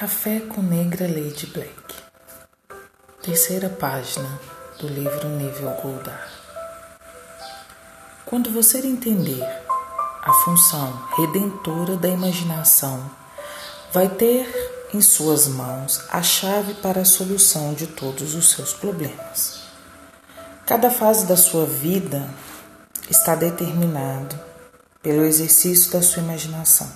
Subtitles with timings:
[0.00, 1.94] Café com Negra Lady Black.
[3.20, 4.40] Terceira página
[4.78, 6.26] do livro Nível Goldar.
[8.24, 9.42] Quando você entender
[10.22, 13.10] a função redentora da imaginação,
[13.92, 14.48] vai ter
[14.94, 19.64] em suas mãos a chave para a solução de todos os seus problemas.
[20.64, 22.26] Cada fase da sua vida
[23.10, 24.34] está determinado
[25.02, 26.90] pelo exercício da sua imaginação.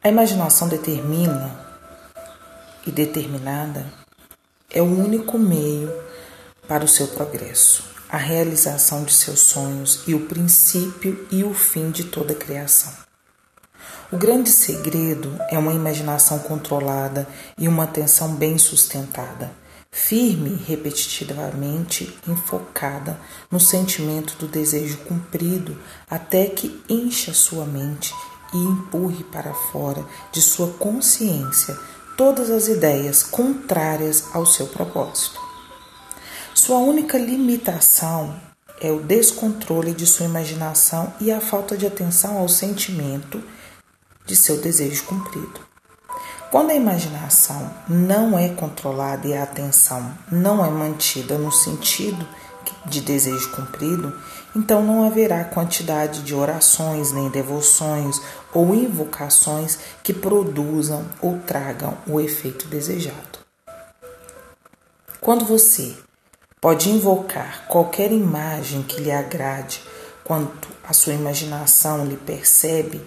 [0.00, 1.65] A imaginação determina
[2.86, 3.92] e determinada
[4.70, 5.92] é o único meio
[6.68, 11.90] para o seu progresso, a realização de seus sonhos e o princípio e o fim
[11.90, 12.92] de toda a criação.
[14.12, 17.26] O grande segredo é uma imaginação controlada
[17.58, 19.50] e uma atenção bem sustentada,
[19.90, 23.18] firme repetitivamente enfocada
[23.50, 25.76] no sentimento do desejo cumprido
[26.08, 28.14] até que encha sua mente
[28.52, 31.76] e empurre para fora de sua consciência
[32.16, 35.38] todas as ideias contrárias ao seu propósito.
[36.54, 38.34] Sua única limitação
[38.80, 43.42] é o descontrole de sua imaginação e a falta de atenção ao sentimento
[44.24, 45.60] de seu desejo cumprido.
[46.50, 52.26] Quando a imaginação não é controlada e a atenção não é mantida no sentido
[52.88, 54.12] de desejo cumprido,
[54.54, 58.20] então não haverá quantidade de orações, nem devoções
[58.52, 63.38] ou invocações que produzam ou tragam o efeito desejado.
[65.20, 65.94] Quando você
[66.60, 69.82] pode invocar qualquer imagem que lhe agrade,
[70.24, 73.00] quanto a sua imaginação lhe percebe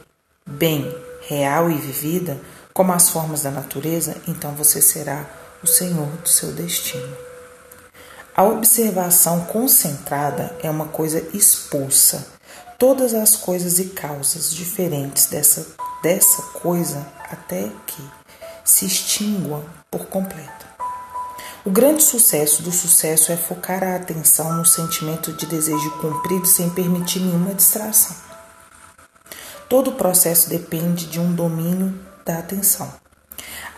[0.46, 0.94] bem,
[1.28, 2.40] real e vivida,
[2.74, 5.26] como as formas da natureza, então você será
[5.64, 7.29] o senhor do seu destino.
[8.40, 12.26] A observação concentrada é uma coisa expulsa.
[12.78, 15.68] Todas as coisas e causas diferentes dessa,
[16.02, 18.02] dessa coisa até que
[18.64, 20.66] se extinguam por completo.
[21.66, 26.70] O grande sucesso do sucesso é focar a atenção no sentimento de desejo cumprido sem
[26.70, 28.16] permitir nenhuma distração.
[29.68, 32.90] Todo o processo depende de um domínio da atenção.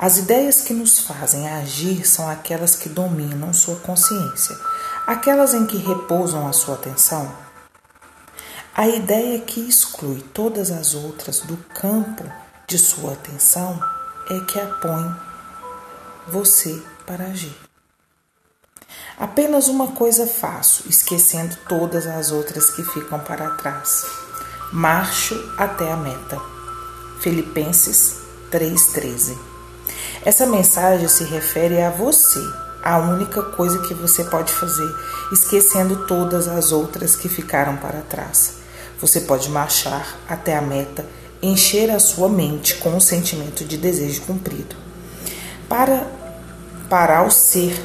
[0.02, 4.58] As ideias que nos fazem agir são aquelas que dominam sua consciência,
[5.06, 7.32] aquelas em que repousam a sua atenção.
[8.74, 12.24] A ideia que exclui todas as outras do campo
[12.66, 13.80] de sua atenção
[14.28, 15.16] é que a põe
[16.28, 17.56] você para agir.
[19.20, 24.04] Apenas uma coisa faço, esquecendo todas as outras que ficam para trás.
[24.74, 26.42] Marcho até a meta.
[27.20, 28.16] Filipenses
[28.50, 29.51] 3,13
[30.24, 32.40] essa mensagem se refere a você,
[32.84, 34.90] a única coisa que você pode fazer,
[35.32, 38.56] esquecendo todas as outras que ficaram para trás.
[39.00, 41.04] Você pode marchar até a meta,
[41.42, 44.76] encher a sua mente com o sentimento de desejo cumprido.
[45.68, 46.06] Para,
[46.88, 47.76] para o ser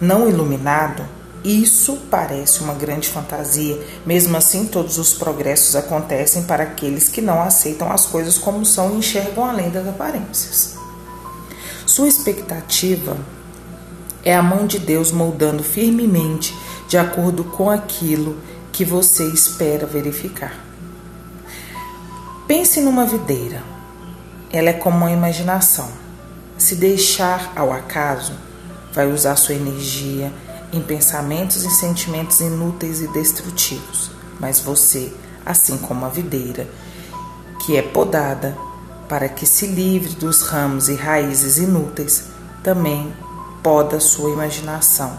[0.00, 1.06] não iluminado,
[1.44, 3.78] isso parece uma grande fantasia.
[4.06, 8.94] Mesmo assim, todos os progressos acontecem para aqueles que não aceitam as coisas como são
[8.94, 10.81] e enxergam além das aparências.
[11.86, 13.16] Sua expectativa
[14.24, 16.56] é a mão de Deus moldando firmemente
[16.88, 18.38] de acordo com aquilo
[18.70, 20.54] que você espera verificar.
[22.46, 23.62] Pense numa videira.
[24.52, 25.90] Ela é como uma imaginação.
[26.58, 28.34] Se deixar ao acaso,
[28.92, 30.32] vai usar sua energia
[30.72, 34.10] em pensamentos e sentimentos inúteis e destrutivos.
[34.38, 35.12] Mas você,
[35.44, 36.68] assim como a videira,
[37.64, 38.56] que é podada,
[39.12, 42.28] para que se livre dos ramos e raízes inúteis,
[42.62, 43.14] também
[43.62, 45.18] poda sua imaginação.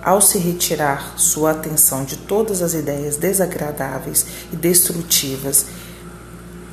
[0.00, 5.66] Ao se retirar sua atenção de todas as ideias desagradáveis e destrutivas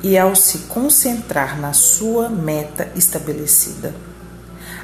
[0.00, 3.92] e ao se concentrar na sua meta estabelecida.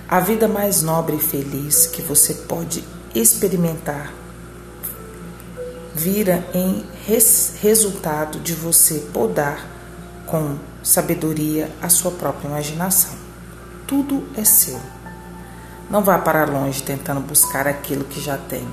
[0.09, 2.83] A vida mais nobre e feliz que você pode
[3.15, 4.13] experimentar
[5.95, 9.79] vira em res resultado de você podar
[10.31, 13.13] com sabedoria a sua própria imaginação.
[13.87, 14.81] Tudo é seu.
[15.91, 18.67] Não vá para longe tentando buscar aquilo que já tem.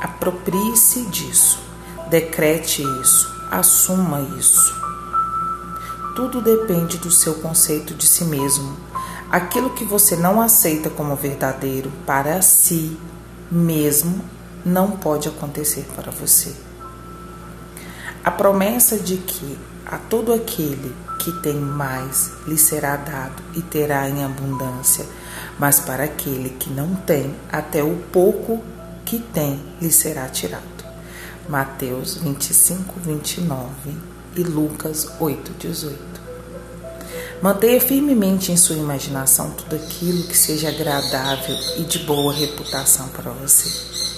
[0.00, 1.58] Aproprie-se disso.
[2.10, 3.34] Decrete isso.
[3.50, 4.76] Assuma isso.
[6.14, 8.76] Tudo depende do seu conceito de si mesmo.
[9.30, 12.98] Aquilo que você não aceita como verdadeiro para si
[13.50, 14.22] mesmo
[14.64, 16.54] não pode acontecer para você.
[18.22, 19.58] A promessa de que
[19.88, 25.06] a todo aquele que tem mais lhe será dado e terá em abundância,
[25.58, 28.62] mas para aquele que não tem, até o pouco
[29.04, 30.62] que tem lhe será tirado.
[31.48, 33.68] Mateus 25, 29
[34.36, 35.98] e Lucas 8, 18.
[37.40, 43.30] Mantenha firmemente em sua imaginação tudo aquilo que seja agradável e de boa reputação para
[43.30, 44.17] você.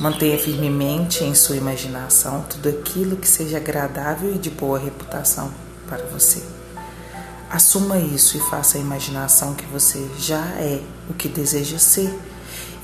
[0.00, 5.52] Mantenha firmemente em sua imaginação tudo aquilo que seja agradável e de boa reputação
[5.88, 6.40] para você.
[7.50, 10.80] Assuma isso e faça a imaginação que você já é
[11.10, 12.16] o que deseja ser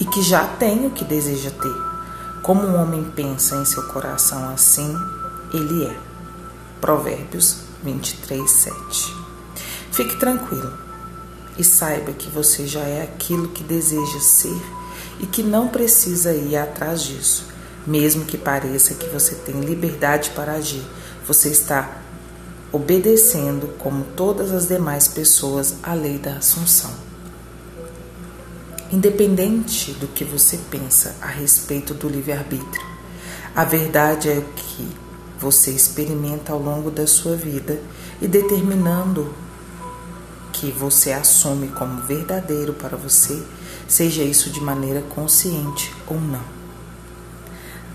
[0.01, 2.41] e que já tem o que deseja ter.
[2.43, 4.93] Como um homem pensa em seu coração assim,
[5.53, 5.97] ele é.
[6.81, 8.75] Provérbios 23, 7.
[9.93, 10.73] Fique tranquilo
[11.57, 14.61] e saiba que você já é aquilo que deseja ser
[15.21, 17.47] e que não precisa ir atrás disso.
[17.87, 20.83] Mesmo que pareça que você tem liberdade para agir,
[21.27, 21.99] você está
[22.73, 26.91] obedecendo, como todas as demais pessoas, a lei da Assunção.
[28.91, 32.87] Independente do que você pensa a respeito do livre-arbítrio,
[33.55, 34.89] a verdade é que
[35.39, 37.81] você experimenta ao longo da sua vida
[38.21, 39.33] e determinando
[40.65, 43.43] que você assume como verdadeiro para você,
[43.87, 46.41] seja isso de maneira consciente ou não.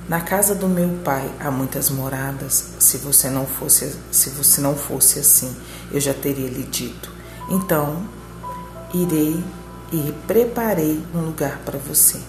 [0.07, 2.73] Na casa do meu pai há muitas moradas.
[2.79, 5.55] Se você não fosse, se você não fosse assim,
[5.91, 7.11] eu já teria lhe dito.
[7.49, 8.07] Então,
[8.93, 9.43] irei
[9.91, 12.19] e preparei um lugar para você.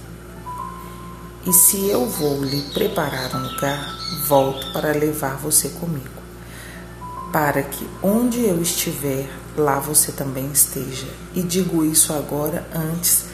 [1.47, 3.95] E se eu vou lhe preparar um lugar,
[4.27, 6.21] volto para levar você comigo,
[7.31, 11.07] para que onde eu estiver, lá você também esteja.
[11.35, 13.25] E digo isso agora antes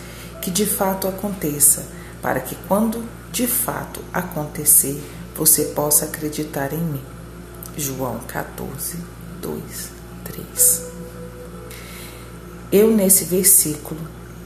[0.40, 1.86] que de fato aconteça,
[2.22, 5.02] para que quando de fato acontecer,
[5.34, 7.04] você possa acreditar em mim.
[7.76, 8.96] João 14,
[9.42, 9.62] 2,
[10.24, 10.82] 3.
[12.72, 14.00] Eu, nesse versículo,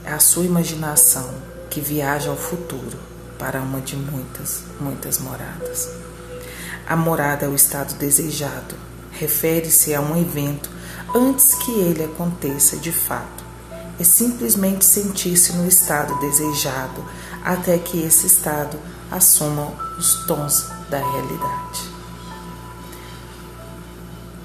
[0.05, 1.33] a sua imaginação
[1.69, 2.97] que viaja ao futuro
[3.39, 5.89] para uma de muitas, muitas moradas.
[6.85, 8.75] A morada é o estado desejado,
[9.11, 10.69] refere-se a um evento
[11.13, 13.43] antes que ele aconteça de fato
[13.99, 17.03] é simplesmente sentir-se no estado desejado
[17.43, 18.79] até que esse estado
[19.11, 19.67] assuma
[19.97, 21.91] os tons da realidade.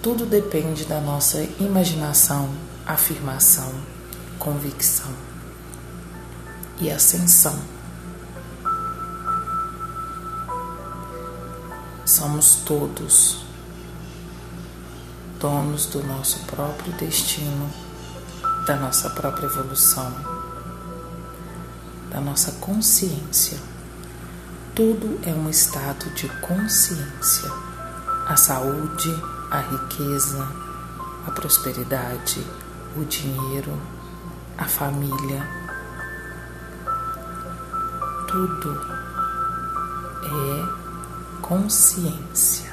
[0.03, 2.51] Tudo depende da nossa imaginação,
[2.85, 3.73] afirmação,
[4.39, 5.13] convicção
[6.79, 7.59] e ascensão.
[12.05, 13.46] Somos todos
[15.47, 17.71] donos do nosso próprio destino
[18.67, 20.13] da nossa própria evolução,
[22.11, 23.57] da nossa consciência.
[24.75, 27.49] Tudo é um estado de consciência.
[28.27, 29.09] A saúde,
[29.53, 30.49] a riqueza,
[31.29, 32.45] a prosperidade,
[32.97, 33.81] o dinheiro,
[34.59, 35.49] a família.
[38.27, 38.81] Tudo
[40.25, 42.66] é consciência.